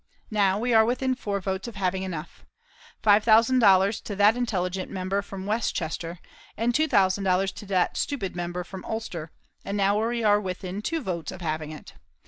Now, 0.31 0.57
we 0.57 0.73
are 0.73 0.83
within 0.83 1.13
four 1.13 1.39
votes 1.39 1.67
of 1.67 1.75
having 1.75 2.01
enough. 2.01 2.43
$5,000 3.03 4.01
to 4.03 4.15
that 4.15 4.35
intelligent 4.35 4.89
member 4.89 5.21
from 5.21 5.45
Westchester, 5.45 6.17
and 6.57 6.73
$2,000 6.73 7.53
to 7.53 7.65
that 7.67 7.97
stupid 7.97 8.35
member 8.35 8.63
from 8.63 8.83
Ulster, 8.85 9.31
and 9.63 9.77
now 9.77 10.03
we 10.07 10.23
are 10.23 10.41
within 10.41 10.81
two 10.81 11.01
votes 11.01 11.31
of 11.31 11.41
having 11.41 11.71
it. 11.71 11.93